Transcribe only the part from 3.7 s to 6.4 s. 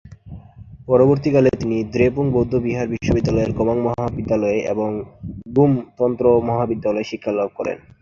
মহাবিদ্যালয়ে এবং গ্যুমে তন্ত্র